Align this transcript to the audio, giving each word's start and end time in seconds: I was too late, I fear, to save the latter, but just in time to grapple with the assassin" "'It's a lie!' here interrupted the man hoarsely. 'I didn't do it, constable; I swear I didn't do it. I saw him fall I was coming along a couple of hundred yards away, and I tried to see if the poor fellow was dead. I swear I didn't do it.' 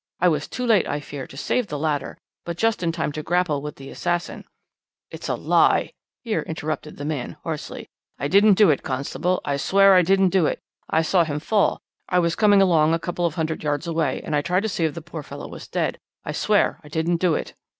I 0.19 0.29
was 0.29 0.47
too 0.47 0.65
late, 0.65 0.87
I 0.87 0.99
fear, 0.99 1.27
to 1.27 1.37
save 1.37 1.67
the 1.67 1.77
latter, 1.77 2.17
but 2.43 2.57
just 2.57 2.81
in 2.81 2.91
time 2.91 3.11
to 3.11 3.21
grapple 3.21 3.61
with 3.61 3.75
the 3.75 3.91
assassin" 3.91 4.45
"'It's 5.11 5.29
a 5.29 5.35
lie!' 5.35 5.93
here 6.23 6.41
interrupted 6.41 6.97
the 6.97 7.05
man 7.05 7.37
hoarsely. 7.43 7.87
'I 8.17 8.27
didn't 8.29 8.53
do 8.55 8.71
it, 8.71 8.81
constable; 8.81 9.41
I 9.45 9.57
swear 9.57 9.93
I 9.93 10.01
didn't 10.01 10.29
do 10.29 10.47
it. 10.47 10.59
I 10.89 11.03
saw 11.03 11.23
him 11.23 11.39
fall 11.39 11.83
I 12.09 12.17
was 12.17 12.35
coming 12.35 12.63
along 12.63 12.95
a 12.95 12.99
couple 12.99 13.27
of 13.27 13.35
hundred 13.35 13.63
yards 13.63 13.85
away, 13.85 14.21
and 14.25 14.35
I 14.35 14.41
tried 14.41 14.63
to 14.63 14.69
see 14.69 14.85
if 14.85 14.95
the 14.95 15.03
poor 15.03 15.21
fellow 15.21 15.47
was 15.47 15.67
dead. 15.67 15.99
I 16.25 16.31
swear 16.31 16.79
I 16.83 16.87
didn't 16.87 17.17
do 17.17 17.35
it.' 17.35 17.53